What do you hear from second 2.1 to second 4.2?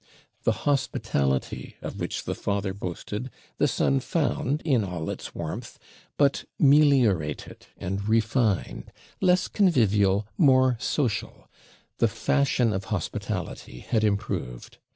the father boasted, the son